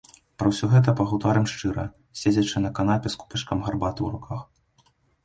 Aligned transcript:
Пра 0.43 0.47
ўсё 0.51 0.67
гэта 0.69 0.93
пагутарым 1.01 1.43
шчыра, 1.51 1.85
седзячы 2.21 2.63
на 2.65 2.71
канапе 2.79 3.13
з 3.15 3.19
кубачкам 3.25 3.63
гарбаты 3.67 4.01
ў 4.07 4.09
руках. 4.15 4.41